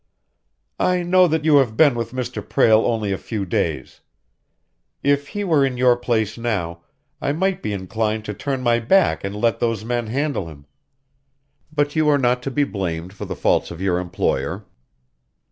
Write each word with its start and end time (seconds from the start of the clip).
"I 0.79 1.03
know 1.03 1.27
that 1.27 1.45
you 1.45 1.57
have 1.57 1.77
been 1.77 1.93
with 1.93 2.11
Mr. 2.11 2.41
Prale 2.41 2.87
only 2.87 3.11
a 3.11 3.19
few 3.19 3.45
days. 3.45 4.01
If 5.03 5.27
he 5.27 5.43
were 5.43 5.63
in 5.63 5.77
your 5.77 5.95
place 5.95 6.39
now, 6.39 6.81
I 7.21 7.33
might 7.33 7.61
be 7.61 7.71
inclined 7.71 8.25
to 8.25 8.33
turn 8.33 8.63
my 8.63 8.79
back 8.79 9.23
and 9.23 9.35
let 9.35 9.59
those 9.59 9.85
men 9.85 10.07
handle 10.07 10.47
him. 10.47 10.65
But 11.71 11.95
you 11.95 12.09
are 12.09 12.17
not 12.17 12.41
to 12.41 12.49
be 12.49 12.63
blamed 12.63 13.13
for 13.13 13.25
the 13.25 13.35
faults 13.35 13.69
of 13.69 13.79
your 13.79 13.99
employer." 13.99 14.65